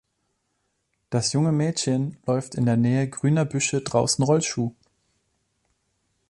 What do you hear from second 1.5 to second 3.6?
Mädchen läuft in der Nähe grüner